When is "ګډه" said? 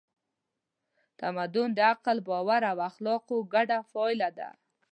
3.53-3.77